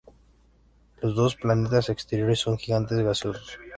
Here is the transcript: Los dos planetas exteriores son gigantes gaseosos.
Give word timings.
Los 0.99 1.13
dos 1.15 1.35
planetas 1.35 1.89
exteriores 1.89 2.39
son 2.39 2.57
gigantes 2.57 2.97
gaseosos. 3.03 3.59